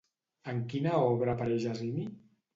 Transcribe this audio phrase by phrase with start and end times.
[0.53, 2.09] En quina obra apareix Asini?